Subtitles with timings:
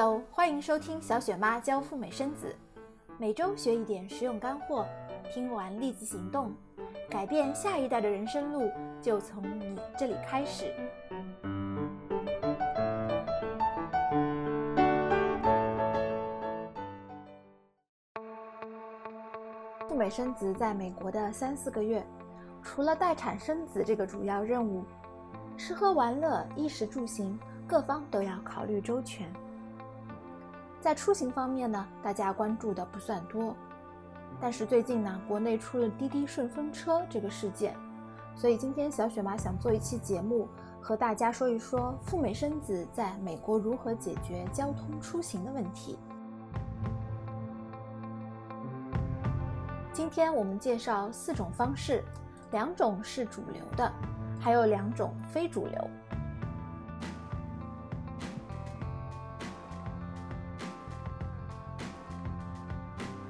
[0.00, 2.54] Hello，欢迎收听小雪妈教赴美生子，
[3.18, 4.86] 每周学一点实用干货，
[5.34, 6.54] 听完立即行动，
[7.10, 8.70] 改变下一代的人生路
[9.02, 10.72] 就从你这里开始。
[19.88, 22.06] 赴美生子在美国的三四个月，
[22.62, 24.84] 除了待产生子这个主要任务，
[25.56, 27.36] 吃喝玩乐、衣食住行
[27.66, 29.28] 各方都要考虑周全。
[30.80, 33.54] 在出行方面呢，大家关注的不算多，
[34.40, 37.76] 但是最近呢，国内出了滴滴顺风车这个事件，
[38.36, 40.48] 所以今天小雪妈想做一期节目，
[40.80, 45.98] 和大家说一说赴美生子在美国如何解决交通出行的问题。
[49.92, 52.04] 今天我们介绍四种方式，
[52.52, 53.92] 两种是主流的，
[54.40, 55.90] 还有两种非主流。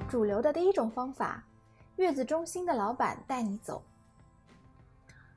[0.09, 1.45] 主流的第一种方法，
[1.97, 3.83] 月子中心的老板带你走。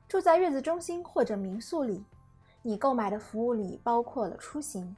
[0.07, 2.03] 住在月子中心或者民宿里，
[2.63, 4.95] 你购买的服务里包括了出行。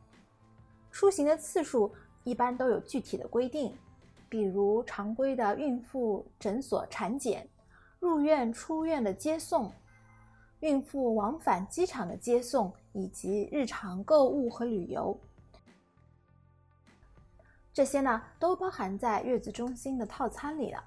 [0.91, 3.77] 出行的次数一般都有具体的规定，
[4.29, 7.45] 比如常规的孕妇诊所产检、
[7.99, 9.69] 入院出院的接送、
[10.61, 15.19] 孕妇往返机场的接送，以及日常购物和旅游。
[17.75, 20.81] 这些呢，都包含在月子中心的套餐里了。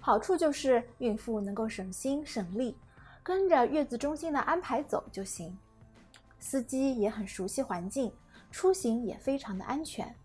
[0.00, 2.74] 好处就是孕妇能够省心省力，
[3.22, 5.54] 跟着月子中心的安排走就行。
[6.38, 8.10] 司机也很熟悉环境，
[8.50, 10.16] 出行也非常的安全。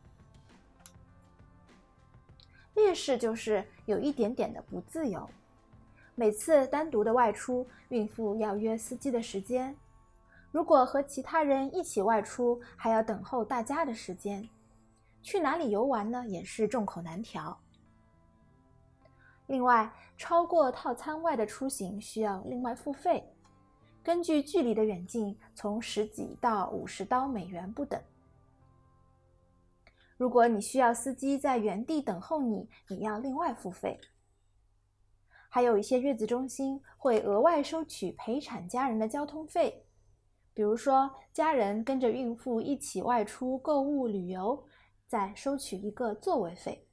[2.73, 5.29] 劣势就是有一点点的不自由，
[6.15, 9.75] 每次单独的外出，孕妇要约司机的时间。
[10.53, 14.47] 如果和其他人一起外出，还要等候大家的时间，
[15.23, 16.23] 去哪里游玩呢？
[16.27, 17.59] 也是众口难调。
[19.47, 23.27] 另外，超过套餐外的出行需要另外付费，
[24.03, 27.99] 根据距离的远近，从十几到五十刀美元不等。
[30.17, 33.99] 如果你需要司机在原地等候你，也要另外付费。
[35.49, 39.83] 还有一些月子中心会额外收取陪产家人的交通费。
[40.53, 44.63] 比如说，家人跟着孕妇一起外出购物、旅游，
[45.07, 46.87] 再收取一个座位费。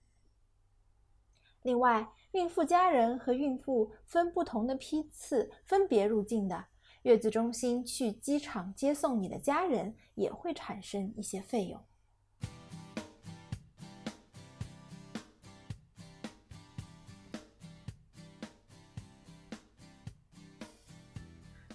[1.62, 6.64] 另外，孕妇家人和孕妇分不同的批次分别入境的，
[7.02, 11.78] 月子中心去机场接送你的家人也会产生一些费用。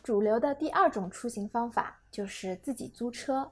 [0.05, 3.51] 主流的第二种出行方法就是自己租车。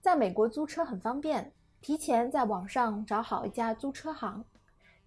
[0.00, 4.44] 在美国租车很方便，提前在网上找好一家租车行，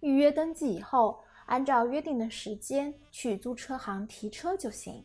[0.00, 5.04] 预约登记以后，按照约定的时间去租车行提车就行。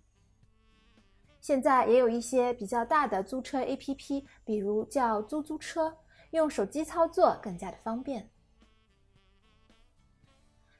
[1.41, 5.97] 现在也有一些比较大的租车 APP，比如叫租租车，
[6.29, 8.29] 用手机操作更加的方便。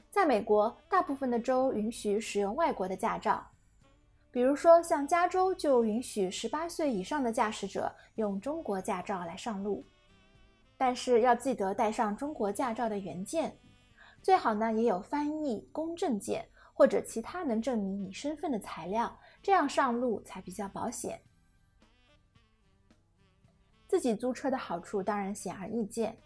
[0.09, 3.50] 在美国，大部分的州允许使用外国的驾照。
[4.31, 9.85] 比如说，像加州就允许十八岁以上的驾驶者用中国驾照来上路，
[10.77, 13.57] 但是要记得带上中国驾照的原件，
[14.21, 21.21] 最好呢也有翻译、公证件或者其他能证明你身份的材料，这样上路才比较保险。
[23.85, 26.17] 自己租车的好处当然显而易见，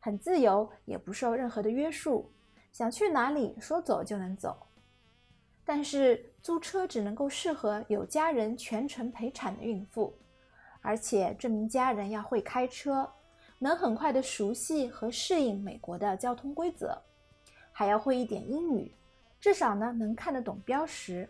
[0.00, 2.32] 很自由，也不受任何的约束，
[2.72, 4.66] 想去哪里说走就能走。
[5.64, 10.14] 但是租车只能够适合有家人全程陪产的孕妇，
[10.82, 13.10] 而且这名家人要会开车，
[13.58, 17.00] 能很快的熟悉和适应美国的交通规则，
[17.72, 18.92] 还要会一点英语，
[19.40, 21.28] 至少呢能看得懂标识。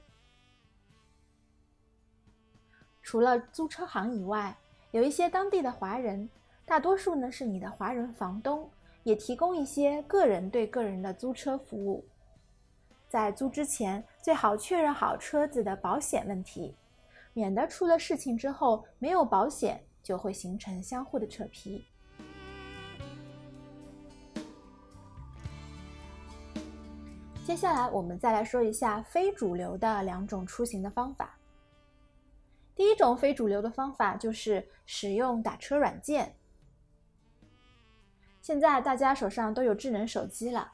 [3.02, 4.56] 除了租车行以外，
[4.90, 6.28] 有一些当地的华人，
[6.64, 8.68] 大多数呢是你的华人房东，
[9.04, 12.04] 也提供一些个人对个人的租车服务。
[13.08, 16.74] 在租之前，最好确认好车子的保险问题，
[17.34, 21.84] 免得出了事情之后没有保险，就会形成相互的扯皮。
[27.44, 31.38] 接下来，我们再来说一下非主流的两种出行的方法。
[32.74, 36.34] 第一种非主流的方法就是使用打车软件。
[38.40, 40.72] 现在大家手上都有智能手机了。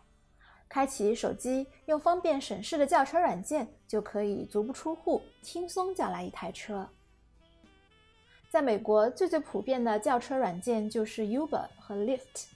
[0.70, 6.88] 开启手机，用方便省事的叫车软件，就可以足不出户，轻松叫来一台车。
[8.48, 12.46] 在美国最最普遍的叫车软件就是 Uber 和 Lyft，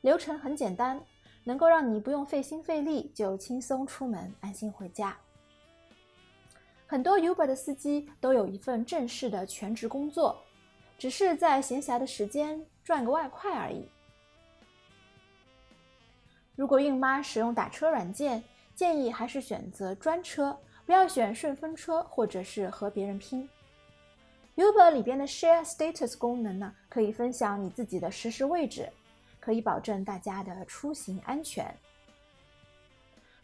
[0.00, 0.98] 流程很简单，
[1.44, 5.14] 能够让你不用费心费力就轻松出门，安心回家。
[6.86, 10.42] 很多 Uber 的司机都有一份正式的全职工作，
[10.98, 13.86] 只是在闲暇的时间赚个外快而已。
[16.54, 18.42] 如果孕妈使用打车软件，
[18.74, 23.48] 建议还是选择专车，不要选顺风车或者是和别人拼。
[24.56, 28.86] Uber 里边的 Share Status 功能呢，可以分享你自己的实时位置，
[29.40, 31.74] 可以保证大家的出行安全。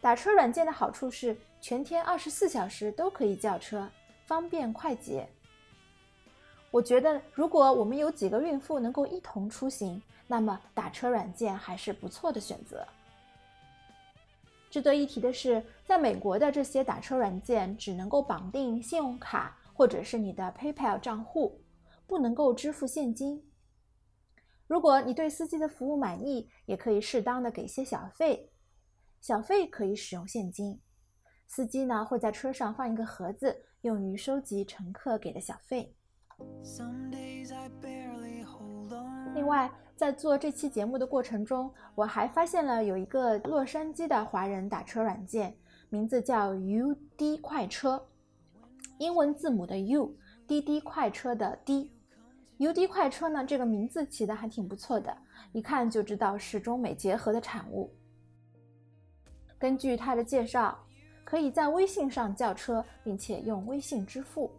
[0.03, 3.89] 打车软件的好处是全天二十四小时都可以叫车，
[4.27, 5.27] 方便快捷。
[6.71, 12.87] 我觉得如果我们有几个孕妇能够一同出行，那么打车软件还是不错的选择。
[14.71, 19.59] 值得一提的是，在美国的这些打车软件只能够绑定信用卡。
[19.79, 21.61] 或者是你的 PayPal 账户
[22.05, 23.49] 不能够支付现金。
[24.67, 28.51] 如果你对司机的服务满意，也可以适当的给些小费，
[29.21, 30.81] 小费可以使用现金。
[31.47, 35.95] 司机呢会在车上放一个盒子，用于收集乘客给的小费。
[39.39, 45.57] 另外，在做这期节目的过程中，我还发现了有一个洛杉矶的华人打车软件，
[45.91, 48.05] 名字叫 UD 快车。
[48.99, 50.13] 英文字母的 U，
[50.49, 53.45] 滴滴快车的 D，U D 快车呢？
[53.45, 55.17] 这个名字起的还挺不错的，
[55.53, 57.95] 一看就知道是中美结合的产物。
[59.57, 60.77] 根据它的介绍，
[61.23, 64.51] 可以在微信上叫车，并且用微信支付。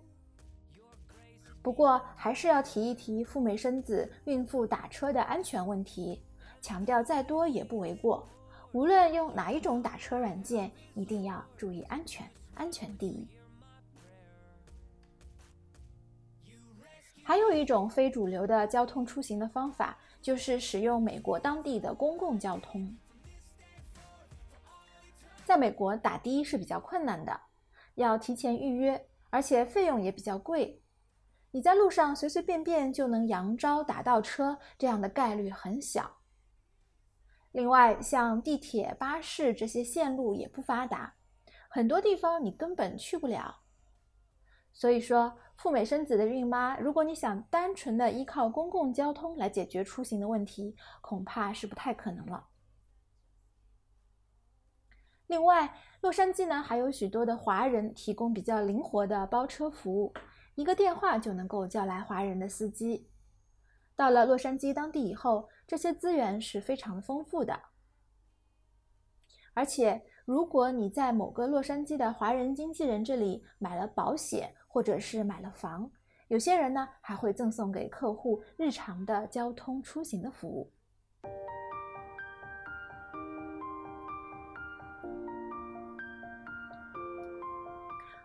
[1.62, 6.22] 不过还是要提一提赴美生子、孕妇打车的安全问题，
[6.62, 8.28] 强调再多也不为过。
[8.72, 12.26] 无论用哪一种打车软件，一定要注意安全，
[12.56, 13.28] 安全第一。
[17.24, 22.96] 还有一种非主流的交通出行的方法，就是使用美国当地的公共交通。
[25.46, 27.40] 在美国打的是比较困难的，
[27.96, 30.82] 要提前预约，而且费用也比较贵。
[31.52, 36.18] 你在路上随随便便就能扬招打到车，这样的概率很小。
[37.52, 41.16] 另外，像地铁、巴士这些线路也不发达，
[41.68, 43.62] 很多地方你根本去不了。
[44.72, 52.46] 所以说，赴美生子的孕妈，如果你想单纯的依靠公共交通来解决出行的问题，恐怕是不太可能了。
[55.26, 60.14] 另外，洛杉矶呢还有许多的华人提供比较灵活的包车服务，
[60.60, 63.08] 一个电话就能够叫来华人的司机。
[63.96, 67.58] 到了洛杉矶当地以后，这些资源是非常丰富的，
[69.54, 70.04] 而且。
[70.26, 75.90] 如果你在某个洛杉矶的华人经纪人这里买了保险，或者是买了房，
[76.28, 80.72] 有些人呢还会赠送给客户日常的交通出行的服务。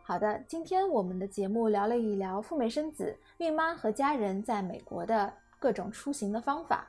[0.06, 6.86] 好的，今天我们的节目聊了一聊赴美生子、孕妈和家人在美国的各种出行的方法。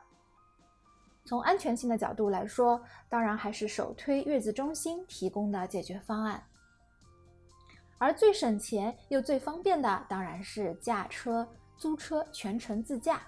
[1.23, 6.43] 从安全性的角度来说，当然还是首推月子中心提供的解决方案。
[7.97, 13.21] 而最省钱又最方便的，当然是驾车、租车全程自驾。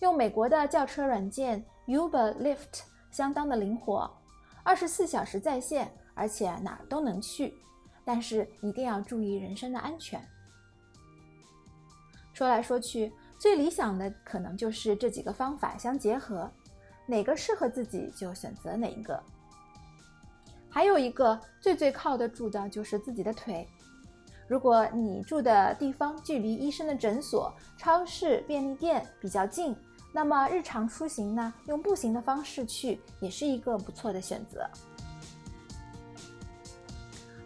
[0.00, 4.14] 用美国的叫车软件 Uber、Lyft 相当的灵活，
[4.62, 7.54] 二十四小时在线，而且哪儿都能去。
[8.04, 10.20] 但是一定要注意人身的安全。
[12.32, 13.12] 说来说去。
[13.36, 16.50] 最理想的可能就是这几个方法相结合，
[17.04, 19.22] 哪个适合自己就选择哪一个。
[20.70, 23.68] 还有一个最最靠得住的就是自己的腿。
[24.48, 29.76] 如果你住的地方距离医生的诊所、超市、便利店比较近，
[30.10, 34.66] 那么日常出行呢，用步行的方式去也是一个不错的选择。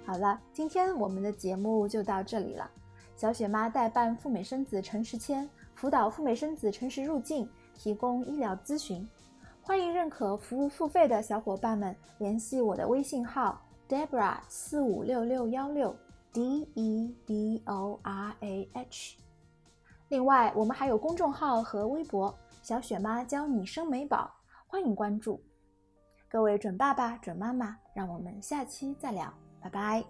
[0.08, 2.70] 好了，今天我们的节目就到这里了。
[3.14, 5.46] 小雪妈代办赴美生子诚实签。
[5.74, 9.06] 辅导赴美生子诚实入境，提供医疗咨询，
[9.60, 15.94] 欢迎认可服务付费的小伙伴们联系我的微信号 Debra 四五六六幺六
[16.32, 19.18] D E B O R A H。
[20.08, 24.32] 另外，我们还有公众号和微博“小雪妈教你生美宝”，
[24.66, 25.38] 欢迎关注。
[26.30, 30.04] 各位准爸爸、准妈妈，让我们下期再聊，拜拜。